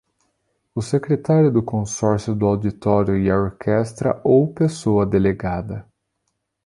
[0.73, 5.85] O Secretário do Consórcio do Auditório e a orquestra ou pessoa delegada.